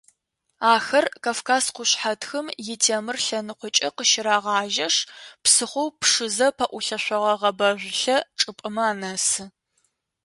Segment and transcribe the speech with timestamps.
[0.73, 4.99] Ахэр Кавказ къушъхьэтхым итемыр лъэныкъокӏэ къыщырагъажьэшъ,
[5.43, 9.43] псыхъоу Пшызэ пэӏулъэшъогъэ гъэбэжъулъэ чӏыпӏэмэ анэсы.